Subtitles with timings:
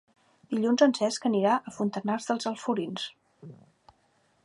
[0.53, 3.07] Dilluns en Cesc irà a Fontanars dels Alforins.